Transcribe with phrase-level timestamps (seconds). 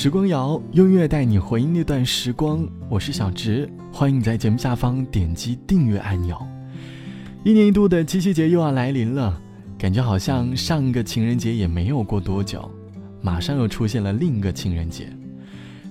[0.00, 6.40] 时光谣用乐带你回忆那段时光，我是小植，欢迎你在节目下方点击订阅按钮。
[7.42, 9.36] 一年一度的七夕节又要来临了，
[9.76, 12.70] 感觉好像上个情人节也没有过多久，
[13.20, 15.08] 马上又出现了另一个情人节。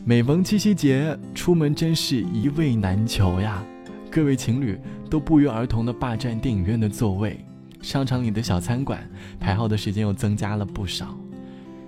[0.06, 3.62] 每逢七夕节，出门真是一位难求呀！
[4.10, 4.80] 各位情侣
[5.10, 7.46] 都不约而同地霸占电影院的座位，
[7.82, 9.06] 商场里的小餐馆
[9.38, 11.14] 排号的时间又增加了不少。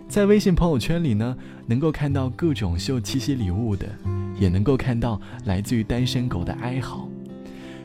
[0.10, 1.38] 在微信朋友圈里呢，
[1.68, 3.88] 能够看到各种秀七夕礼物的，
[4.40, 7.08] 也能够看到来自于单身狗的哀嚎。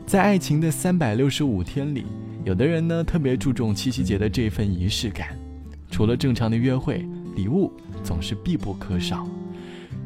[0.06, 2.06] 在爱情的三百六十五天里，
[2.42, 5.38] 有的人呢特别注重七夕节的这份仪式感。
[5.91, 7.06] 除了正常的约会，
[7.37, 7.70] 礼物
[8.02, 9.29] 总是必不可少。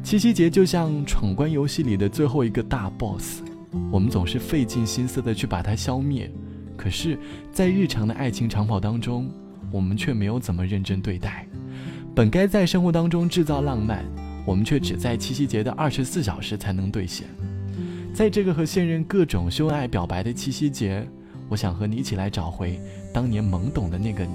[0.03, 3.41] 七夕节就像闯关游戏里的最后一个大 boss，
[3.89, 6.29] 我们总是费尽心思的去把它消灭，
[6.75, 7.17] 可是，
[7.53, 9.31] 在日常的爱情长跑当中，
[9.71, 11.47] 我们却没有怎么认真对待。
[12.15, 14.03] 本该在生活当中制造浪漫，
[14.45, 17.27] 我们却只在七夕节的二十四小时才能兑现。
[18.13, 21.07] 在这个和现任各种秀恩爱表白的七夕节，
[21.47, 22.79] 我想和你一起来找回
[23.13, 24.31] 当年懵懂的那个你。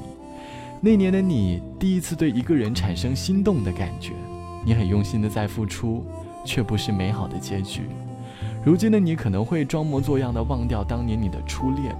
[0.80, 4.12] 那年的你，第一次对一个人产生心动的感觉，
[4.64, 6.04] 你很用心的在付出，
[6.44, 7.82] 却不是美好的结局。
[8.64, 11.94] 如今的你可能会装模作样的忘掉当年你的初恋，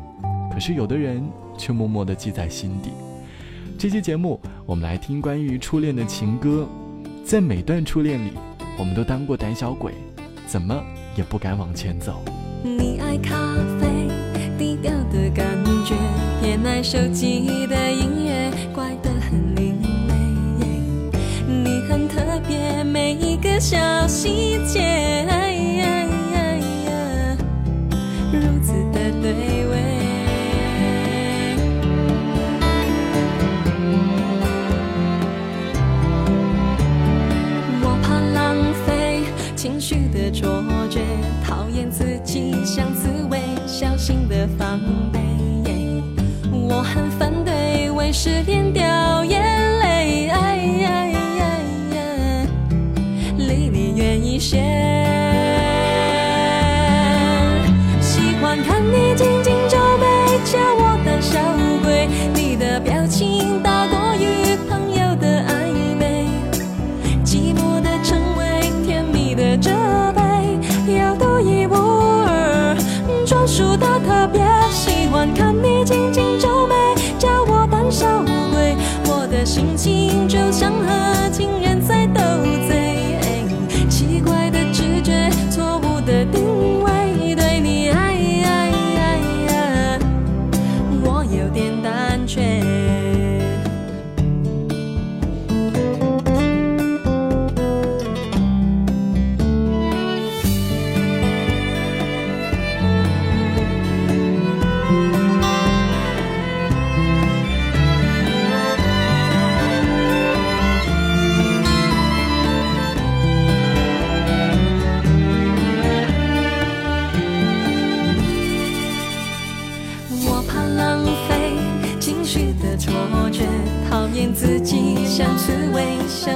[0.50, 1.22] 可是有的人
[1.59, 2.91] 却默默的记在心底。
[3.77, 6.67] 这期节目，我们来听关于初恋的情歌。
[7.25, 8.31] 在每段初恋里，
[8.78, 9.92] 我们都当过胆小鬼，
[10.47, 10.83] 怎么
[11.16, 12.22] 也不敢往前走。
[12.62, 13.36] 你爱咖
[13.81, 14.08] 啡，
[14.56, 15.47] 低调的感
[15.84, 15.94] 觉，
[16.41, 20.14] 偏爱手机的音乐，怪得很另类。
[21.47, 25.27] 你很特别，每一个小细节，
[28.33, 29.94] 如此的对味。
[58.62, 59.34] 看你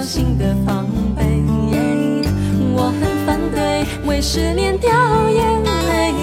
[0.08, 1.22] 心的防备。
[2.74, 4.88] 我很反对为失恋掉
[5.28, 6.14] 眼泪，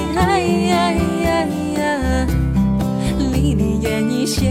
[3.32, 4.50] 离你远一些。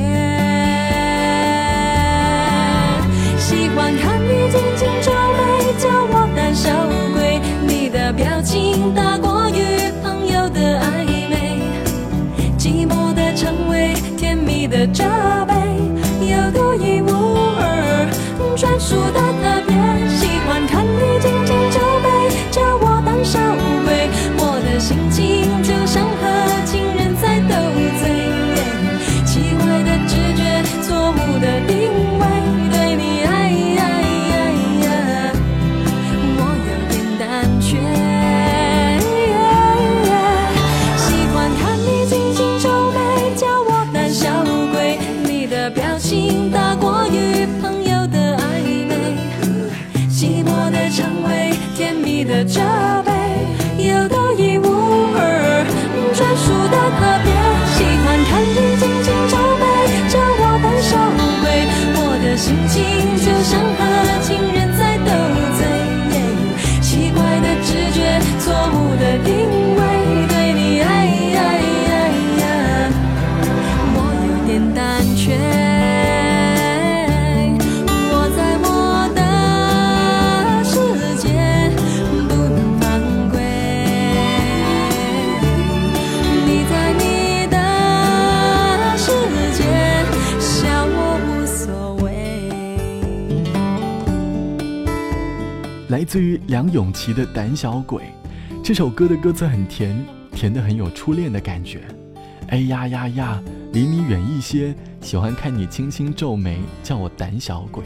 [3.36, 5.42] 喜欢看你紧紧皱眉，
[5.80, 6.70] 叫我胆小
[95.94, 98.02] 来自于梁咏琪的《胆小鬼》。
[98.64, 101.82] 这首歌的歌词很甜，甜的很有初恋的感觉。
[102.48, 103.40] 哎呀呀呀，
[103.72, 107.84] 离你远一些，喜欢看你轻轻皱眉，叫我胆小鬼。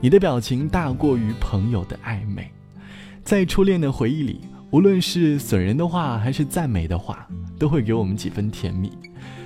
[0.00, 2.50] 你的表情大过于朋友的暧昧，
[3.22, 4.40] 在初恋的回忆里，
[4.72, 7.28] 无论是损人的话还是赞美的话，
[7.60, 8.90] 都会给我们几分甜蜜。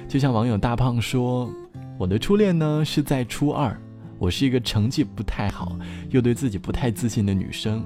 [0.09, 1.53] 就像网友大胖说
[2.01, 3.79] ：“我的初恋呢是在初二，
[4.21, 5.75] 我是一个成绩不太好，
[6.11, 7.83] 又对自己不太自信的女生。”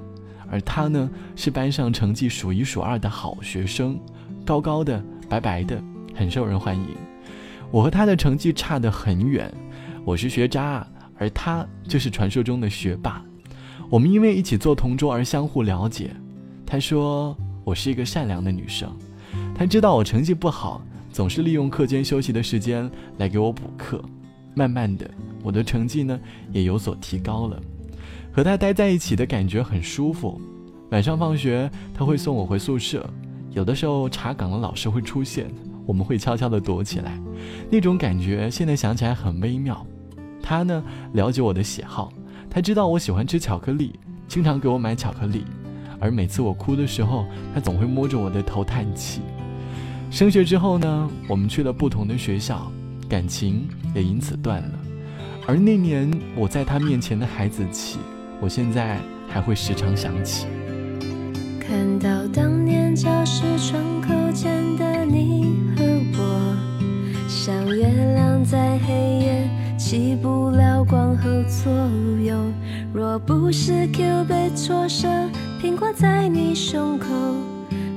[0.51, 3.97] 而他呢，是班上成绩数一数二的好学生，
[4.45, 5.81] 高高的，白白的，
[6.13, 6.89] 很受人欢迎。
[7.71, 9.51] 我和他的成绩差得很远，
[10.03, 10.85] 我是学渣，
[11.17, 13.23] 而他就是传说中的学霸。
[13.89, 16.11] 我们因为一起做同桌而相互了解。
[16.65, 18.93] 他说我是一个善良的女生，
[19.55, 20.81] 他知道我成绩不好，
[21.11, 24.03] 总是利用课间休息的时间来给我补课。
[24.55, 25.07] 慢慢的，
[25.43, 26.19] 我的成绩呢
[26.51, 27.61] 也有所提高了。
[28.31, 30.41] 和他待在一起的感觉很舒服。
[30.91, 33.07] 晚上放学，他会送我回宿舍。
[33.51, 35.47] 有的时候查岗的老师会出现，
[35.85, 37.19] 我们会悄悄地躲起来。
[37.69, 39.85] 那种感觉现在想起来很微妙。
[40.41, 42.11] 他呢，了解我的喜好，
[42.49, 43.97] 他知道我喜欢吃巧克力，
[44.27, 45.43] 经常给我买巧克力。
[45.99, 49.21] 而每次我哭的时候，他总会摸着我的头叹气。
[50.11, 52.71] 升学之后呢，我们去了不同的学校，
[53.09, 54.71] 感情也因此断了。
[55.47, 57.99] 而那年我在他面前的孩子气。
[58.41, 58.99] 我现在
[59.29, 60.45] 还会时常想起，
[61.57, 65.83] 看到当年教室窗口前的你和
[66.17, 66.57] 我，
[67.29, 71.71] 像月亮在黑夜起不了光和作
[72.21, 72.53] 用。
[72.93, 75.31] 若不是 Q 被挫伤，
[75.63, 77.07] 苹果在你胸口，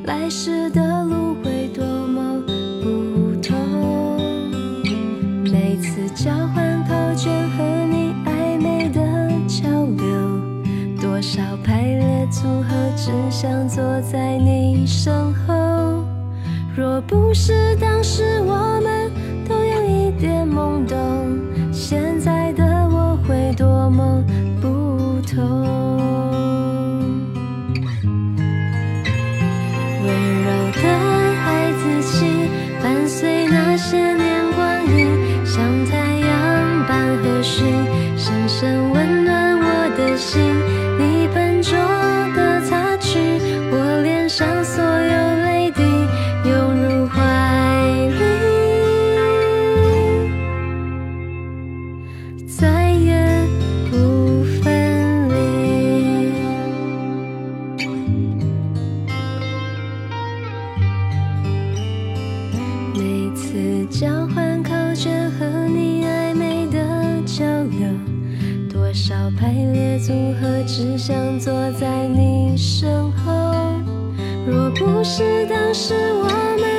[0.04, 1.57] 来时的路会
[63.90, 66.78] 交换考卷和你暧昧的
[67.24, 67.88] 交流。
[68.70, 73.32] 多少排列组合只想坐在你身后。
[74.46, 76.24] 若不是当时我
[76.60, 76.77] 们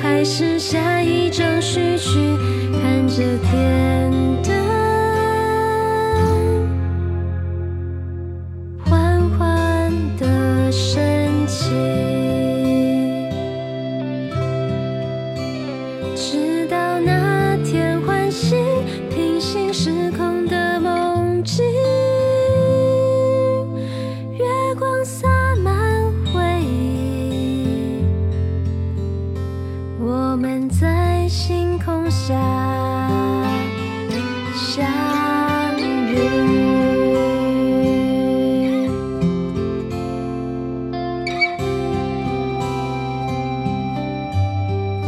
[0.00, 0.93] 还是下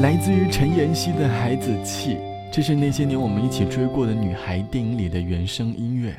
[0.07, 2.15] 来自于陈妍希的《孩子气》，
[2.53, 6.17] 这是那些年我们一起追过的女孩电影里的原声音乐。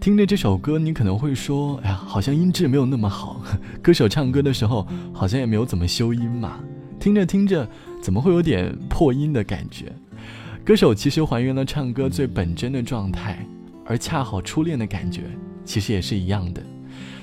[0.00, 3.40] 听着这首歌，你可能会说：“哎呀，好像音质没有那么好，
[3.80, 6.58] 歌手唱歌的时候好像也没有怎么修音嘛。”
[6.98, 7.64] 听着听着，
[8.02, 9.92] 怎么会有点破音的感觉？
[10.64, 13.38] 歌手其实还原了唱歌最本真的状态，
[13.86, 15.22] 而恰好初恋的感觉
[15.64, 16.60] 其实也是一样的。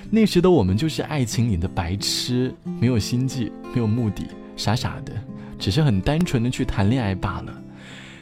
[0.09, 5.11] 那时的我们就是爱情里的白痴，没有心计，没有目的，傻傻的，
[5.61, 7.61] 只是很单纯的去谈恋爱罢了。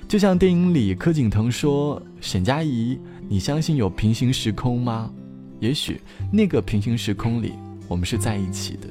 [0.08, 3.00] 就像电影里柯景腾说：“沈佳宜。”
[3.32, 5.12] 你相信有平行时空吗？
[5.60, 7.54] 也许那个平行时空里，
[7.88, 8.88] 我们是在一起的。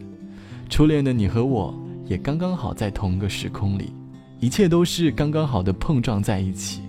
[0.70, 1.74] 初恋的你和我
[2.06, 3.92] 也刚刚好在同个时空里，
[4.38, 6.82] 一切都是刚刚好的碰撞在一起。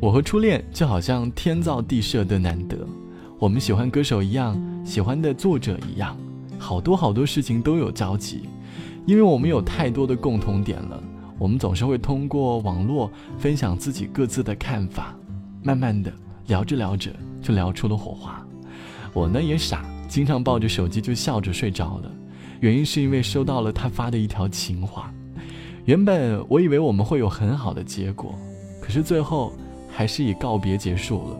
[0.00, 2.78] 我和初恋就好像天造地设的难得，
[3.38, 6.16] 我们喜欢歌手一样，喜欢的作者一样，
[6.58, 8.48] 好多好多事情都有交集，
[9.06, 11.02] 因为我们有太多的共同点了。
[11.38, 15.14] 我们总是会通过网络分享自己各自的看法，
[15.62, 16.12] 慢慢的。
[16.46, 17.10] 聊着聊着
[17.42, 18.40] 就聊出了火花，
[19.12, 22.12] 我呢也傻，经常抱着手机就笑着睡着了。
[22.60, 25.12] 原因是因为收到了他发的一条情话。
[25.86, 28.32] 原本我以为我们会有很好的结果，
[28.80, 29.52] 可是最后
[29.90, 31.36] 还是以告别结束了。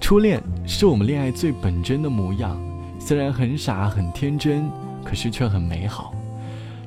[0.00, 2.58] 初恋是我们恋爱最本真的模样，
[2.98, 4.66] 虽然很傻很天真，
[5.04, 6.14] 可是却很美好。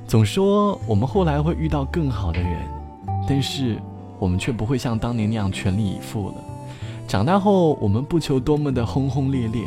[0.09, 2.57] 总说我们后来会遇到更好的人，
[3.27, 3.79] 但是
[4.17, 6.35] 我们却不会像当年那样全力以赴了。
[7.07, 9.65] 长大后，我们不求多么的轰轰烈烈，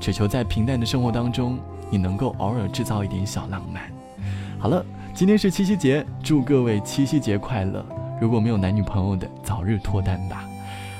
[0.00, 1.56] 只求在平淡的生活当中，
[1.90, 3.84] 你能够偶尔制造一点小浪漫。
[4.58, 4.84] 好了，
[5.14, 7.86] 今天是七夕节，祝各位七夕节快乐！
[8.20, 10.44] 如果没有男女朋友的，早日脱单吧。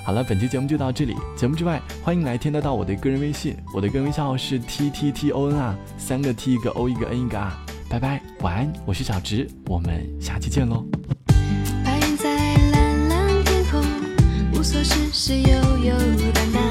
[0.05, 1.17] 好了，本期节目就到这里。
[1.37, 7.64] 节目之外，欢迎来添加到我的个人微信，我的个人微信号是 t t t o n 啊，三个 t 一个 o 一个 n 一个 r。
[7.89, 10.85] 拜拜，晚安，我是小直，我们下期见喽。
[11.85, 12.29] 白云在
[12.73, 13.81] 蓝蓝天空，
[14.53, 15.97] 无所事事悠悠
[16.33, 16.64] 淡淡。